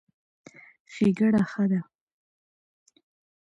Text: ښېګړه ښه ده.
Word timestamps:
ښېګړه 0.93 1.41
ښه 1.51 1.63
ده. 1.71 1.79